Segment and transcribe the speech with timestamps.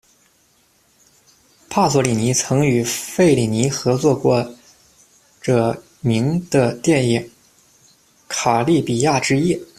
[1.69, 4.51] 帕索里尼曾与费里尼合作过
[5.43, 7.21] 着名的电影
[8.27, 9.55] 《卡利比亚之夜》。